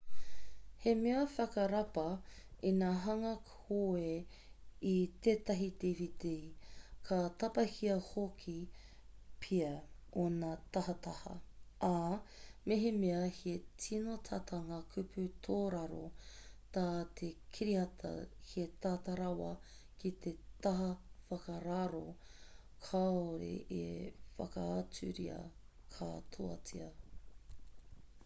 [0.81, 2.05] he mea whakarapa
[2.69, 4.13] ina hanga koe
[4.91, 4.93] i
[5.25, 6.23] tētahi dvd
[7.09, 8.55] ka tapahia hoki
[9.43, 9.69] pea
[10.23, 11.35] ōna tahataha
[11.89, 11.99] ā
[12.71, 13.53] mehemea he
[13.85, 16.01] tino tata ngā kupu tōraro
[16.79, 16.87] tā
[17.21, 18.15] te kiriata
[18.53, 19.53] he tata rawa
[20.03, 20.35] ki te
[20.67, 20.91] taha
[21.29, 22.03] whakararo
[22.89, 23.85] kāore e
[24.41, 25.39] whakaaturia
[25.99, 26.91] katoatia